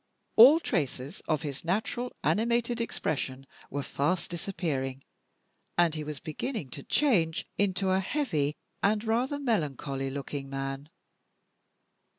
[0.35, 5.03] All traces of his natural animated expression were fast disappearing,
[5.77, 10.89] and he was beginning to change into a heavy and rather melancholy looking man.